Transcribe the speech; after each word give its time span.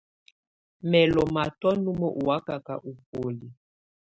Mɛ̀ 0.89 1.05
lɔ̀ 1.13 1.27
matɔ̀á 1.33 1.73
numǝ́ 1.83 2.13
ɔ̀ 2.19 2.23
wakaka 2.27 2.73
ù 2.89 2.91
bùóli. 3.09 3.47